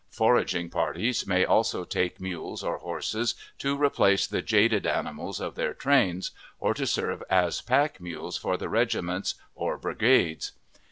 [0.09, 5.75] Foraging parties may also take mules or horses, to replace the jaded animals of their
[5.75, 10.53] trains, or to serve as pack mules for the regiments or brigades.